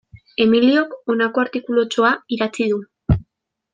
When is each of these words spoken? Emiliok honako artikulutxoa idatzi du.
Emiliok 0.45 0.95
honako 1.13 1.43
artikulutxoa 1.45 2.13
idatzi 2.37 2.71
du. 2.73 2.81